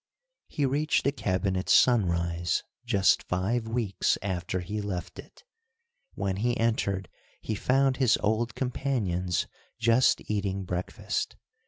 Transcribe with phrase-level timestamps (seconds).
[0.47, 5.43] He reached the cabin at sunrise, just five weeks after he left it.
[6.15, 7.07] When he entered
[7.39, 9.45] he found his old companions
[9.77, 11.35] just eating breakfast.